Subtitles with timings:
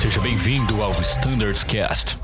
[0.00, 2.16] Seja bem-vindo ao Standards Cast.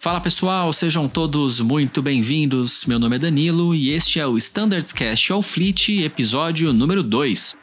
[0.00, 2.84] Fala pessoal, sejam todos muito bem-vindos.
[2.86, 7.56] Meu nome é Danilo e este é o Standards Cast All Fleet, episódio número 2.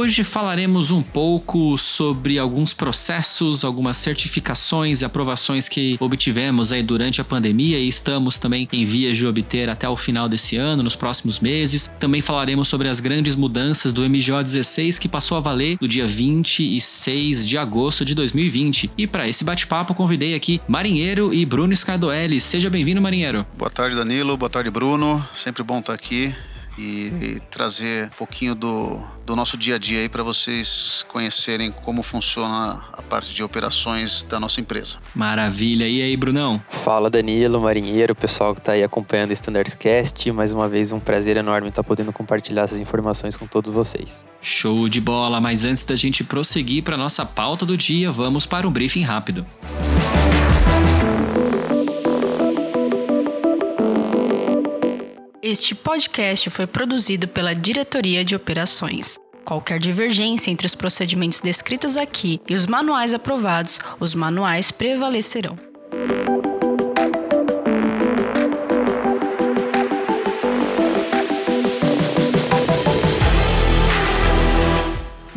[0.00, 7.20] Hoje falaremos um pouco sobre alguns processos, algumas certificações e aprovações que obtivemos aí durante
[7.20, 10.94] a pandemia e estamos também em vias de obter até o final desse ano, nos
[10.94, 11.90] próximos meses.
[11.98, 16.06] Também falaremos sobre as grandes mudanças do MGO 16 que passou a valer no dia
[16.06, 18.92] 26 de agosto de 2020.
[18.96, 22.40] E para esse bate-papo convidei aqui Marinheiro e Bruno Scardoelli.
[22.40, 23.44] Seja bem-vindo, Marinheiro.
[23.56, 24.36] Boa tarde, Danilo.
[24.36, 25.20] Boa tarde, Bruno.
[25.34, 26.32] Sempre bom estar aqui
[26.78, 32.02] e trazer um pouquinho do, do nosso dia a dia aí para vocês conhecerem como
[32.02, 34.98] funciona a parte de operações da nossa empresa.
[35.14, 35.86] Maravilha.
[35.86, 36.62] E aí, Brunão?
[36.68, 40.30] Fala, Danilo, marinheiro, pessoal que está aí acompanhando o Standards Cast.
[40.30, 44.24] Mais uma vez, um prazer enorme estar podendo compartilhar essas informações com todos vocês.
[44.40, 45.40] Show de bola.
[45.40, 49.44] Mas antes da gente prosseguir para nossa pauta do dia, vamos para um briefing rápido.
[55.50, 59.18] Este podcast foi produzido pela Diretoria de Operações.
[59.46, 65.58] Qualquer divergência entre os procedimentos descritos aqui e os manuais aprovados, os manuais prevalecerão.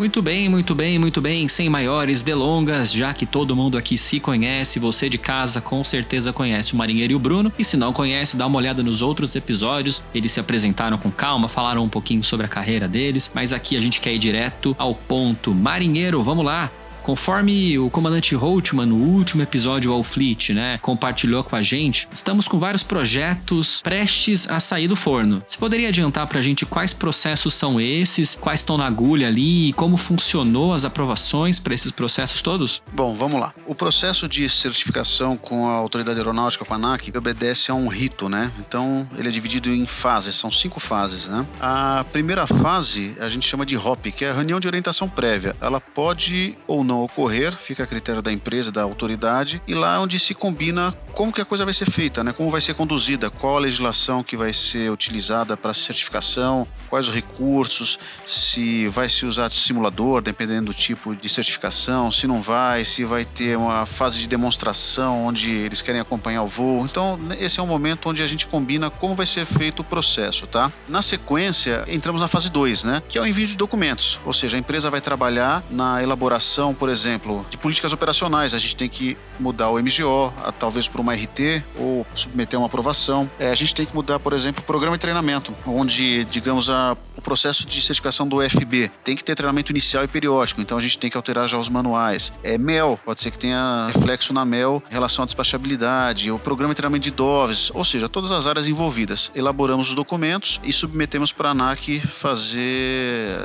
[0.02, 1.48] Muito bem, muito bem, muito bem.
[1.48, 6.34] Sem maiores delongas, já que todo mundo aqui se conhece, você de casa com certeza
[6.34, 7.54] conhece o Marinheiro e o Bruno.
[7.56, 10.04] E se não conhece, dá uma olhada nos outros episódios.
[10.12, 13.80] Eles se apresentaram com calma, falaram um pouquinho sobre a carreira deles, mas aqui a
[13.80, 15.54] gente quer ir direto ao ponto.
[15.54, 16.72] Marinheiro, vamos lá.
[17.04, 22.48] Conforme o comandante Holtman, no último episódio ao Fleet, né, compartilhou com a gente, estamos
[22.48, 25.42] com vários projetos prestes a sair do forno.
[25.48, 29.70] Você poderia adiantar para a gente quais processos são esses, quais estão na agulha ali
[29.70, 32.84] e como funcionou as aprovações para esses processos todos?
[32.94, 33.54] Bom, vamos lá.
[33.66, 38.30] O processo de certificação com a Autoridade Aeronáutica, com a ANAC, obedece a um rito,
[38.30, 38.52] né?
[38.60, 41.48] Então, ele é dividido em fases, são cinco fases, né?
[41.60, 45.56] A primeira fase a gente chama de HOP, que é a reunião de orientação prévia.
[45.60, 49.96] Ela pode ou não não ocorrer, fica a critério da empresa, da autoridade, e lá
[49.96, 52.34] é onde se combina como que a coisa vai ser feita, né?
[52.34, 57.14] Como vai ser conduzida, qual a legislação que vai ser utilizada para certificação, quais os
[57.14, 63.06] recursos, se vai se usar simulador, dependendo do tipo de certificação, se não vai, se
[63.06, 66.86] vai ter uma fase de demonstração onde eles querem acompanhar o voo.
[66.86, 70.48] Então, esse é um momento onde a gente combina como vai ser feito o processo,
[70.48, 70.72] tá?
[70.88, 73.02] Na sequência, entramos na fase 2, né?
[73.08, 76.90] Que é o envio de documentos, ou seja, a empresa vai trabalhar na elaboração por
[76.90, 78.56] exemplo, de políticas operacionais.
[78.56, 83.30] A gente tem que mudar o MGO, talvez para uma RT, ou submeter uma aprovação.
[83.38, 86.98] É, a gente tem que mudar, por exemplo, o programa de treinamento, onde, digamos, a,
[87.16, 90.82] o processo de certificação do FB tem que ter treinamento inicial e periódico, então a
[90.82, 92.34] gente tem que alterar já os manuais.
[92.42, 96.74] É, MEL, pode ser que tenha reflexo na MEL em relação à despachabilidade, o programa
[96.74, 99.32] de treinamento de DOVs, ou seja, todas as áreas envolvidas.
[99.36, 103.38] Elaboramos os documentos e submetemos para a ANAC fazer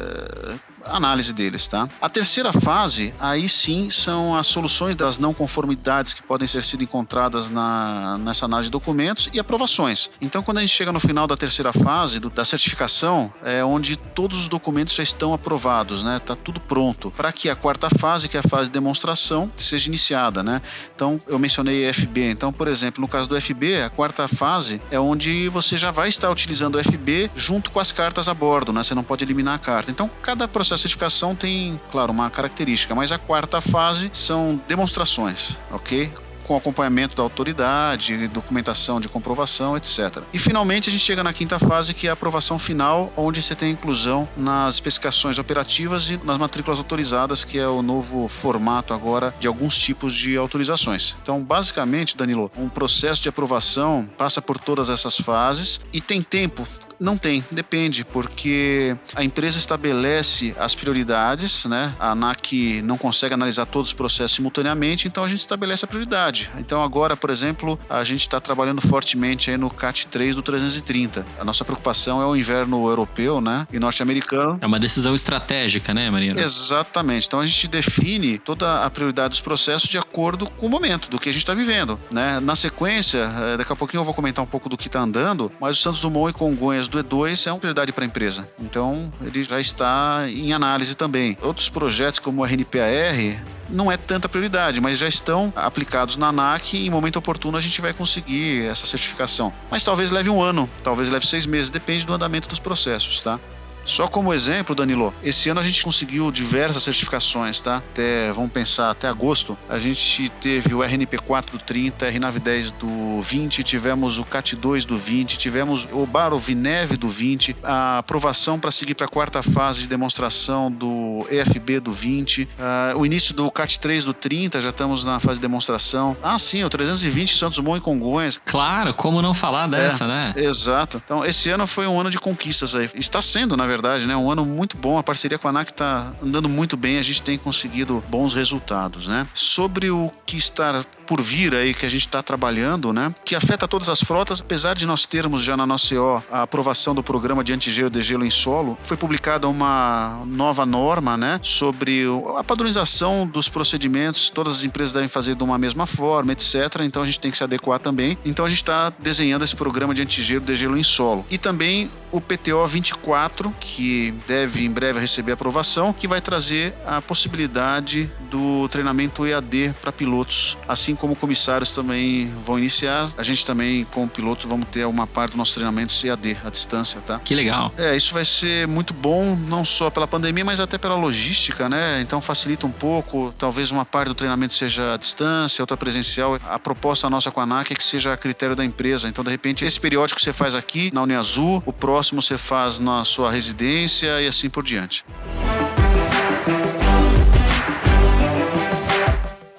[0.89, 1.89] análise deles, tá?
[2.01, 6.85] A terceira fase, aí sim, são as soluções das não conformidades que podem ser sido
[6.85, 10.11] encontradas na, nessa análise de documentos e aprovações.
[10.21, 13.97] Então, quando a gente chega no final da terceira fase do, da certificação, é onde
[13.97, 16.19] todos os documentos já estão aprovados, né?
[16.19, 19.89] Tá tudo pronto para que a quarta fase, que é a fase de demonstração, seja
[19.89, 20.63] iniciada, né?
[20.95, 22.31] Então, eu mencionei FB.
[22.31, 26.09] Então, por exemplo, no caso do FB, a quarta fase é onde você já vai
[26.09, 28.83] estar utilizando o FB junto com as cartas a bordo, né?
[28.83, 29.91] Você não pode eliminar a carta.
[29.91, 35.57] Então, cada processo a certificação tem, claro, uma característica, mas a quarta fase são demonstrações,
[35.71, 36.13] ok?
[36.47, 40.23] com acompanhamento da autoridade, documentação de comprovação, etc.
[40.33, 43.57] E finalmente a gente chega na quinta fase, que é a aprovação final, onde você
[43.57, 49.35] tem inclusão nas especificações operativas e nas matrículas autorizadas, que é o novo formato agora
[49.41, 51.17] de alguns tipos de autorizações.
[51.21, 56.65] Então, basicamente, Danilo, um processo de aprovação passa por todas essas fases e tem tempo
[56.99, 61.95] não tem, depende, porque a empresa estabelece as prioridades, né?
[61.99, 66.51] A ANAC não consegue analisar todos os processos simultaneamente, então a gente estabelece a prioridade.
[66.59, 71.25] Então agora, por exemplo, a gente está trabalhando fortemente aí no CAT 3 do 330.
[71.39, 73.67] A nossa preocupação é o inverno europeu, né?
[73.73, 74.59] E norte-americano.
[74.61, 76.41] É uma decisão estratégica, né, Marina?
[76.41, 77.27] Exatamente.
[77.27, 81.19] Então a gente define toda a prioridade dos processos de acordo com o momento, do
[81.19, 82.41] que a gente está vivendo, né?
[82.41, 85.51] Na sequência, eh, daqui a pouquinho eu vou comentar um pouco do que está andando,
[85.61, 88.49] mas o Santos Dumont e Congonhas do E2 é uma prioridade para a empresa.
[88.59, 91.37] Então, ele já está em análise também.
[91.43, 96.75] Outros projetos, como o RNPAR, não é tanta prioridade, mas já estão aplicados na ANAC
[96.75, 99.53] e em momento oportuno a gente vai conseguir essa certificação.
[99.71, 103.41] Mas talvez leve um ano, talvez leve seis meses, depende do andamento dos processos, tá?
[103.87, 107.77] Só como exemplo, Danilo, esse ano a gente conseguiu diversas certificações, tá?
[107.77, 113.63] Até, vamos pensar, até agosto, a gente teve o RNP4 do 30, RNAV10 do 20,
[113.63, 119.07] tivemos o CAT2 do 20, tivemos o Barovineve do 20, a aprovação para seguir para
[119.07, 124.05] a quarta fase de demonstração do EFB do 20, uh, ah, o início do CAT3
[124.05, 126.17] do 30, já estamos na fase de demonstração.
[126.23, 128.41] Ah, sim, o 320 Santos Dumont e Congonhas.
[128.45, 130.35] Claro, como não falar dessa, é, né?
[130.37, 131.01] Exato.
[131.05, 132.89] Então, esse ano foi um ano de conquistas aí.
[132.95, 134.17] Está sendo, na verdade né?
[134.17, 137.23] Um ano muito bom, a parceria com a ANAC está andando muito bem, a gente
[137.23, 139.27] tem conseguido bons resultados, né?
[139.33, 143.15] Sobre o que está por vir aí, que a gente está trabalhando, né?
[143.25, 146.95] Que afeta todas as frotas, apesar de nós termos já na nossa CO a aprovação
[146.95, 151.39] do programa de antigelo de gelo em solo, foi publicada uma nova norma, né?
[151.43, 152.05] Sobre
[152.39, 156.81] a padronização dos procedimentos, todas as empresas devem fazer de uma mesma forma, etc.
[156.81, 158.17] Então a gente tem que se adequar também.
[158.25, 161.27] Então a gente está desenhando esse programa de antigelo de gelo em solo.
[161.29, 167.03] E também o PTO 24, que deve em breve receber aprovação, que vai trazer a
[167.03, 173.11] possibilidade do treinamento EAD para pilotos, assim como comissários também vão iniciar.
[173.19, 177.01] A gente também, como pilotos, vamos ter uma parte do nosso treinamento EAD à distância,
[177.01, 177.19] tá?
[177.19, 177.73] Que legal.
[177.77, 182.01] É, isso vai ser muito bom, não só pela pandemia, mas até pela logística, né?
[182.01, 183.35] Então facilita um pouco.
[183.39, 186.39] Talvez uma parte do treinamento seja à distância, outra presencial.
[186.49, 189.09] A proposta nossa com a ANAC é que seja a critério da empresa.
[189.09, 193.05] Então, de repente, esse periódico você faz aqui na Uniazul, o próximo você faz na
[193.05, 195.05] sua residência e assim por diante.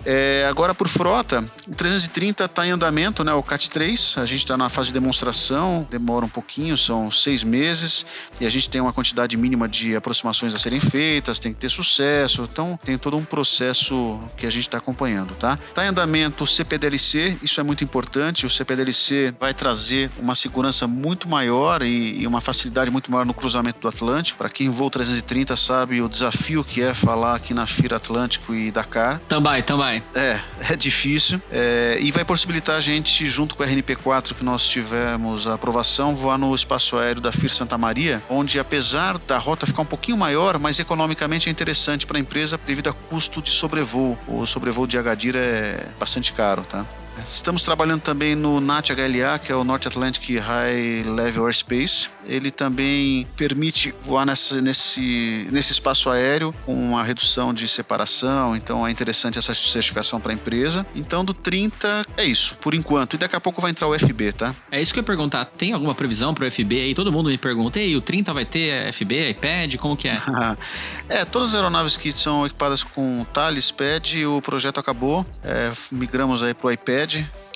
[0.09, 3.33] É, agora por frota, o 330 está em andamento, né?
[3.33, 7.43] O CAT 3, a gente está na fase de demonstração, demora um pouquinho, são seis
[7.43, 8.05] meses,
[8.39, 11.69] e a gente tem uma quantidade mínima de aproximações a serem feitas, tem que ter
[11.69, 15.57] sucesso, então tem todo um processo que a gente está acompanhando, tá?
[15.67, 20.87] Está em andamento o CPDLC, isso é muito importante, o CPDLC vai trazer uma segurança
[20.87, 24.37] muito maior e, e uma facilidade muito maior no cruzamento do Atlântico.
[24.37, 28.71] Para quem voa 330 sabe o desafio que é falar aqui na Fira Atlântico e
[28.71, 29.19] Dakar.
[29.27, 30.03] Também, também.
[30.15, 30.36] É,
[30.69, 31.41] é difícil.
[31.51, 36.15] É, e vai possibilitar a gente, junto com a RNP4 que nós tivemos a aprovação,
[36.15, 40.17] voar no espaço aéreo da FIR Santa Maria, onde apesar da rota ficar um pouquinho
[40.17, 44.17] maior, mas economicamente é interessante para a empresa devido a custo de sobrevoo.
[44.27, 46.85] O sobrevoo de Agadir é bastante caro, tá?
[47.19, 52.09] Estamos trabalhando também no NAT HLA, que é o North Atlantic High Level Airspace.
[52.25, 58.87] Ele também permite voar nessa, nesse, nesse espaço aéreo com uma redução de separação, então
[58.87, 60.85] é interessante essa certificação para a empresa.
[60.95, 63.15] Então, do 30 é isso, por enquanto.
[63.15, 64.55] E daqui a pouco vai entrar o FB, tá?
[64.71, 65.45] É isso que eu ia perguntar.
[65.45, 66.93] Tem alguma previsão para o FB aí?
[66.93, 69.75] Todo mundo me pergunta, e o 30 vai ter FB, iPad?
[69.77, 70.17] Como que é?
[71.09, 75.25] é, todas as aeronaves que são equipadas com Thales, PAD, o projeto acabou.
[75.43, 77.06] É, migramos aí para o iPad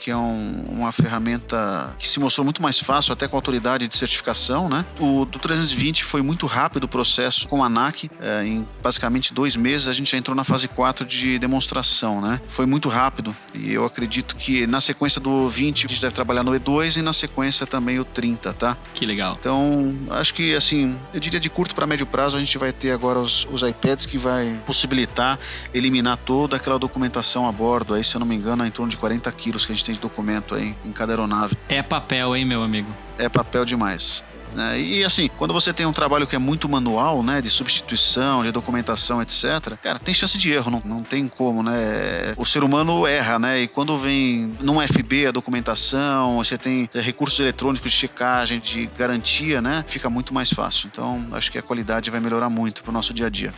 [0.01, 3.87] que é um, uma ferramenta que se mostrou muito mais fácil até com a autoridade
[3.87, 4.83] de certificação, né?
[4.99, 9.55] O do 320 foi muito rápido o processo com a ANAC, é, em basicamente dois
[9.55, 12.41] meses a gente já entrou na fase 4 de demonstração, né?
[12.47, 16.43] Foi muito rápido e eu acredito que na sequência do 20 a gente deve trabalhar
[16.43, 18.75] no E2 e na sequência também o 30, tá?
[18.95, 19.37] Que legal.
[19.39, 22.91] Então, acho que assim, eu diria de curto para médio prazo a gente vai ter
[22.91, 25.37] agora os, os iPads que vai possibilitar
[25.73, 28.89] eliminar toda aquela documentação a bordo, aí se eu não me engano, é em torno
[28.89, 31.57] de 40 quilos que a gente tem de documento aí em cada aeronave.
[31.67, 32.93] É papel, hein, meu amigo?
[33.17, 34.23] É papel demais.
[34.53, 34.79] Né?
[34.79, 38.51] E assim, quando você tem um trabalho que é muito manual, né, de substituição, de
[38.51, 42.33] documentação, etc., cara, tem chance de erro, não, não tem como, né?
[42.37, 43.61] O ser humano erra, né?
[43.61, 49.61] E quando vem num FB a documentação, você tem recursos eletrônicos de checagem, de garantia,
[49.61, 49.85] né?
[49.87, 50.89] Fica muito mais fácil.
[50.91, 53.53] Então, acho que a qualidade vai melhorar muito para o nosso dia a dia.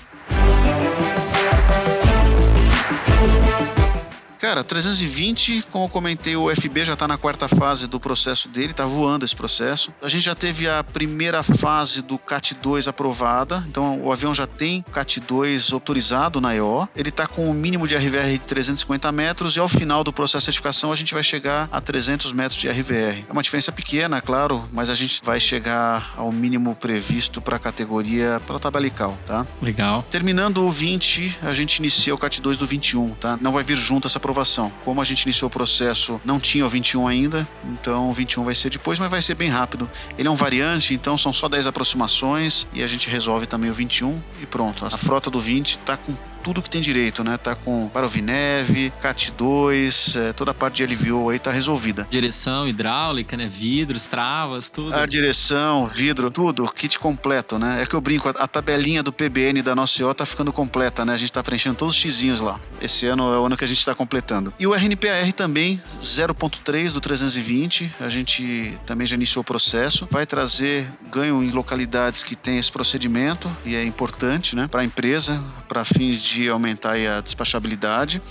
[4.44, 8.72] Cara, 320, como eu comentei, o FB já está na quarta fase do processo dele,
[8.72, 9.94] está voando esse processo.
[10.02, 14.46] A gente já teve a primeira fase do CAT 2 aprovada, então o avião já
[14.46, 16.86] tem CAT 2 autorizado na EO.
[16.94, 20.12] Ele está com o um mínimo de RVR de 350 metros e ao final do
[20.12, 23.24] processo de certificação a gente vai chegar a 300 metros de RVR.
[23.30, 27.60] É uma diferença pequena, claro, mas a gente vai chegar ao mínimo previsto para a
[27.60, 29.48] categoria para tabelical, tá?
[29.62, 30.04] Legal.
[30.12, 33.40] Terminando o 20, a gente inicia o CAT 2 do 21, tá?
[33.40, 34.72] Não vai vir junto essa aprovação aprovação.
[34.84, 38.56] Como a gente iniciou o processo, não tinha o 21 ainda, então o 21 vai
[38.56, 39.90] ser depois, mas vai ser bem rápido.
[40.18, 43.74] Ele é um variante, então são só 10 aproximações e a gente resolve também o
[43.74, 44.86] 21 e pronto.
[44.86, 46.13] A frota do 20 está com
[46.44, 47.38] tudo que tem direito, né?
[47.38, 52.06] Tá com Parovineve, CAT 2, é, toda a parte de LVO aí tá resolvida.
[52.10, 53.48] Direção hidráulica, né?
[53.48, 54.94] Vidros, travas, tudo.
[54.94, 57.82] A direção, vidro, tudo, kit completo, né?
[57.82, 61.06] É que eu brinco, a, a tabelinha do PBN da nossa IO tá ficando completa,
[61.06, 61.14] né?
[61.14, 62.60] A gente tá preenchendo todos os xizinhos lá.
[62.82, 64.54] Esse ano é o ano que a gente tá completando.
[64.60, 70.08] E o RNPAR também, 0.3 do 320, a gente também já iniciou o processo.
[70.12, 74.68] Vai trazer ganho em localidades que tem esse procedimento e é importante, né?
[74.68, 78.22] Para a empresa, para fins de aumentar a despachabilidade.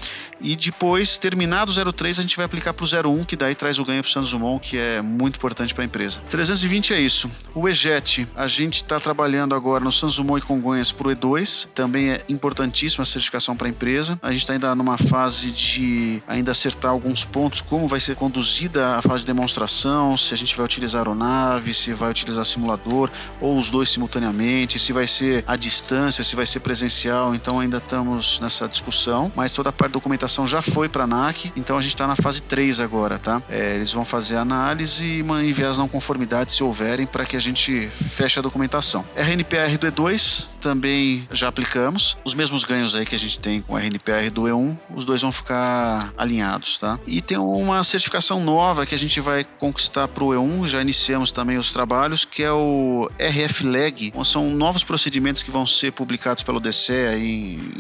[0.40, 3.78] E depois, terminado o 03, a gente vai aplicar para o 01, que daí traz
[3.78, 6.20] o ganho para o Santos Dumont, que é muito importante para a empresa.
[6.30, 7.30] 320 é isso.
[7.54, 11.68] O EJET, a gente está trabalhando agora no Santos Dumont e Congonhas para o E2,
[11.72, 14.18] também é importantíssima a certificação para a empresa.
[14.20, 18.96] A gente está ainda numa fase de ainda acertar alguns pontos, como vai ser conduzida
[18.96, 23.58] a fase de demonstração, se a gente vai utilizar aeronave, se vai utilizar simulador, ou
[23.58, 27.34] os dois simultaneamente, se vai ser à distância, se vai ser presencial.
[27.34, 31.04] Então ainda estamos nessa discussão, mas toda a parte de documentação já foi para a
[31.04, 33.42] ANAC, então a gente está na fase 3 agora, tá?
[33.50, 37.36] É, eles vão fazer a análise e enviar as não conformidades se houverem para que
[37.36, 39.04] a gente feche a documentação.
[39.14, 42.16] RNPR do E2 também já aplicamos.
[42.24, 45.20] Os mesmos ganhos aí que a gente tem com o RNPR do E1, os dois
[45.20, 46.98] vão ficar alinhados, tá?
[47.06, 51.30] E tem uma certificação nova que a gente vai conquistar para o E1, já iniciamos
[51.30, 54.12] também os trabalhos, que é o RF Leg.
[54.24, 56.92] São novos procedimentos que vão ser publicados pelo DCE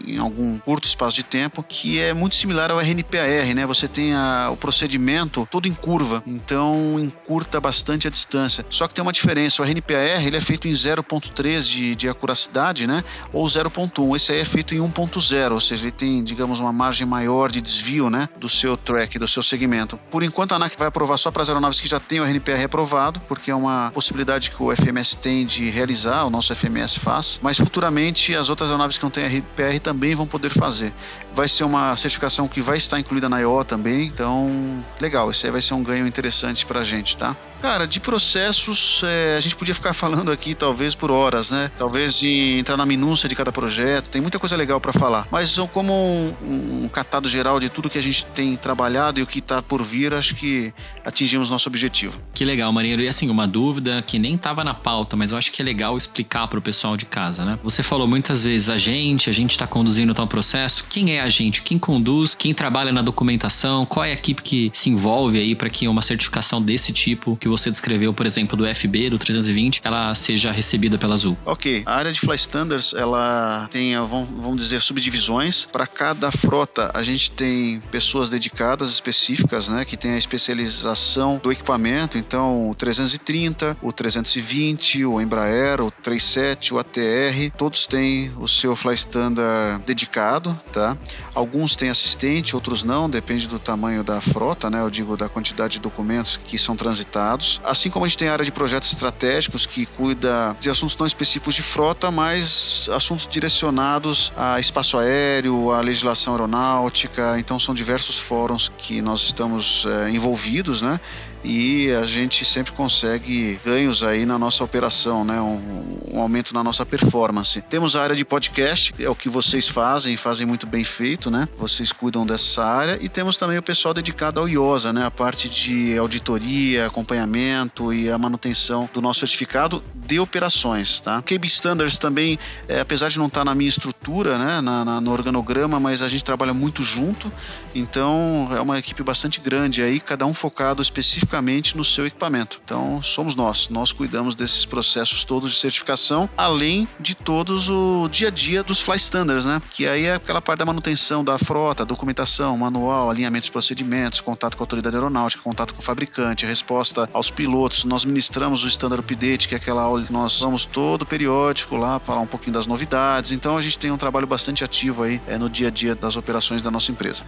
[0.06, 3.64] em, algum curto espaço de tempo, que é muito similar ao RNPAR, né?
[3.66, 8.66] Você tem a, o procedimento todo em curva, então encurta bastante a distância.
[8.68, 12.71] Só que tem uma diferença, o RNPAR ele é feito em 0.3 de, de acuracidade,
[12.86, 13.04] né?
[13.32, 14.16] Ou 0.1.
[14.16, 17.60] Esse aí é feito em 1.0, ou seja, ele tem, digamos, uma margem maior de
[17.60, 18.28] desvio, né?
[18.38, 19.98] Do seu track, do seu segmento.
[20.10, 22.62] Por enquanto a ANAC vai aprovar só para as aeronaves que já têm o RNPAR
[22.64, 27.38] aprovado, porque é uma possibilidade que o FMS tem de realizar, o nosso FMS faz,
[27.42, 30.92] mas futuramente as outras aeronaves que não têm RNPR também vão poder fazer.
[31.34, 34.06] Vai ser uma certificação que vai estar incluída na IO também.
[34.06, 37.36] Então, legal, isso aí vai ser um ganho interessante para a gente, tá?
[37.62, 41.70] Cara, de processos, é, a gente podia ficar falando aqui talvez por horas, né?
[41.78, 45.28] Talvez de entrar na minúcia de cada projeto, tem muita coisa legal para falar.
[45.30, 49.26] Mas como um, um, catado geral de tudo que a gente tem trabalhado e o
[49.28, 52.20] que está por vir, acho que atingimos nosso objetivo.
[52.34, 53.00] Que legal, Marinheiro.
[53.00, 55.96] E assim, uma dúvida que nem estava na pauta, mas eu acho que é legal
[55.96, 57.60] explicar para o pessoal de casa, né?
[57.62, 60.84] Você falou muitas vezes a gente, a gente está conduzindo tal processo.
[60.90, 61.62] Quem é a gente?
[61.62, 62.34] Quem conduz?
[62.34, 63.86] Quem trabalha na documentação?
[63.86, 67.51] Qual é a equipe que se envolve aí para que uma certificação desse tipo que
[67.52, 71.36] você descreveu, por exemplo, do FB, do 320, ela seja recebida pela Azul?
[71.44, 71.82] Ok.
[71.84, 75.66] A área de Fly Standards, ela tem, vamos dizer, subdivisões.
[75.66, 81.52] Para cada frota, a gente tem pessoas dedicadas, específicas, né, que tem a especialização do
[81.52, 82.16] equipamento.
[82.16, 88.74] Então, o 330, o 320, o Embraer, o 37, o ATR, todos têm o seu
[88.74, 90.96] Fly Standard dedicado, tá?
[91.34, 94.80] Alguns têm assistente, outros não, depende do tamanho da frota, né?
[94.80, 98.32] Eu digo da quantidade de documentos que são transitados Assim como a gente tem a
[98.32, 104.32] área de projetos estratégicos que cuida de assuntos não específicos de frota, mas assuntos direcionados
[104.36, 107.38] a espaço aéreo, a legislação aeronáutica.
[107.38, 111.00] Então são diversos fóruns que nós estamos é, envolvidos, né?
[111.44, 115.40] E a gente sempre consegue ganhos aí na nossa operação, né?
[115.40, 117.60] Um, um, aumento na nossa performance.
[117.62, 121.48] Temos a área de podcast, é o que vocês fazem, fazem muito bem feito, né?
[121.58, 125.04] Vocês cuidam dessa área e temos também o pessoal dedicado ao IOSA, né?
[125.04, 131.20] A parte de auditoria, acompanhamento e a manutenção do nosso certificado de operações, tá?
[131.22, 134.60] KB Standards também, é, apesar de não estar na minha estrutura, né?
[134.60, 137.32] Na, na, no organograma, mas a gente trabalha muito junto,
[137.74, 142.60] então é uma equipe bastante grande aí, cada um focado especificamente especificamente no seu equipamento.
[142.64, 148.28] Então, somos nós, nós cuidamos desses processos todos de certificação, além de todos o dia
[148.28, 149.60] a dia dos fly standards, né?
[149.70, 154.56] Que aí é aquela parte da manutenção da frota, documentação, manual, alinhamento dos procedimentos, contato
[154.56, 157.84] com a autoridade aeronáutica, contato com o fabricante, resposta aos pilotos.
[157.84, 161.98] Nós ministramos o standard update, que é aquela aula que nós vamos todo periódico lá
[161.98, 163.32] falar um pouquinho das novidades.
[163.32, 166.16] Então, a gente tem um trabalho bastante ativo aí é, no dia a dia das
[166.16, 167.24] operações da nossa empresa.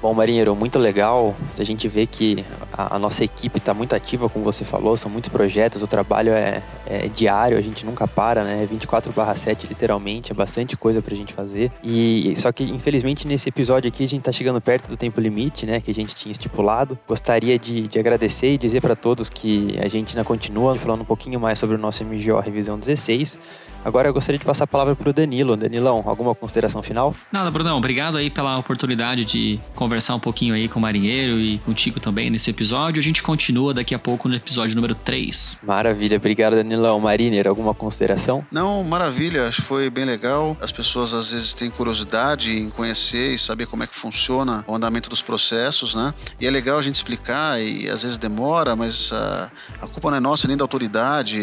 [0.00, 1.36] Bom, Marinheiro, muito legal.
[1.58, 2.42] A gente vê que
[2.72, 6.62] a, nossa equipe está muito ativa, como você falou, são muitos projetos, o trabalho é,
[6.86, 8.66] é diário, a gente nunca para, né?
[8.66, 11.70] 24 7 literalmente, é bastante coisa para a gente fazer.
[11.82, 15.66] E só que, infelizmente, nesse episódio aqui, a gente está chegando perto do tempo limite,
[15.66, 15.80] né?
[15.80, 16.98] Que a gente tinha estipulado.
[17.06, 21.04] Gostaria de, de agradecer e dizer para todos que a gente ainda continua falando um
[21.04, 23.38] pouquinho mais sobre o nosso MGO Revisão 16.
[23.84, 25.56] Agora eu gostaria de passar a palavra para o Danilo.
[25.56, 27.14] Danilão, alguma consideração final?
[27.32, 27.78] Nada, Brunão.
[27.78, 32.30] Obrigado aí pela oportunidade de conversar um pouquinho aí com o marinheiro e contigo também
[32.30, 32.59] nesse episódio.
[32.60, 35.60] A gente continua daqui a pouco no episódio número 3.
[35.62, 37.00] Maravilha, obrigado Danilão.
[37.00, 38.44] Mariner, alguma consideração?
[38.52, 40.54] Não, maravilha, acho que foi bem legal.
[40.60, 44.74] As pessoas às vezes têm curiosidade em conhecer e saber como é que funciona o
[44.74, 46.12] andamento dos processos, né?
[46.38, 49.50] E é legal a gente explicar e às vezes demora, mas a,
[49.80, 51.40] a culpa não é nossa nem da autoridade,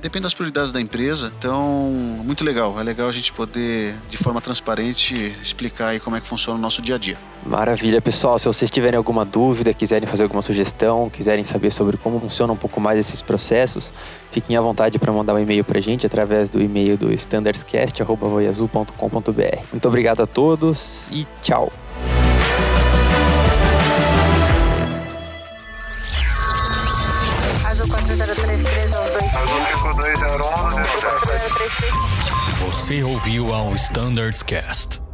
[0.00, 1.32] depende das prioridades da empresa.
[1.36, 1.90] Então,
[2.24, 6.28] muito legal, é legal a gente poder de forma transparente explicar aí como é que
[6.28, 7.18] funciona o nosso dia a dia.
[7.44, 8.38] Maravilha, pessoal.
[8.38, 12.56] Se vocês tiverem alguma dúvida, quiserem fazer alguma sugestão, quiserem saber sobre como funciona um
[12.56, 13.92] pouco mais esses processos,
[14.30, 19.58] fiquem à vontade para mandar um e-mail para a gente através do e-mail do standardscast.voiazul.com.br.
[19.72, 21.72] Muito obrigado a todos e tchau.
[32.66, 35.09] Você ouviu ao Standards Cast.